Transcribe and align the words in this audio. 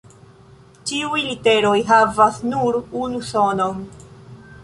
Ĉiuj 0.91 1.19
literoj 1.25 1.75
havas 1.91 2.41
nur 2.53 2.79
unu 3.05 3.21
sonon. 3.31 3.87